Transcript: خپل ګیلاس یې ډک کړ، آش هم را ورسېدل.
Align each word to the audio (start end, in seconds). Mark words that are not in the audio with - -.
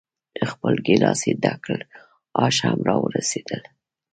خپل 0.51 0.73
ګیلاس 0.85 1.21
یې 1.27 1.33
ډک 1.43 1.59
کړ، 1.65 1.79
آش 2.45 2.55
هم 2.65 2.79
را 2.87 2.95
ورسېدل. 3.01 3.61